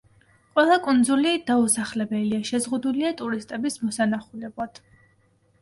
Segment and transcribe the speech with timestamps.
[0.59, 4.83] ყველა კუნძული დაუსახლებელია, შეზღუდულია ტურისტების მოსანახულებლად.